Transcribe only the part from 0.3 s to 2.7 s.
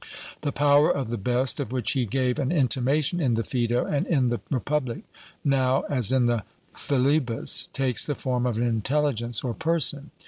The power of the best, of which he gave an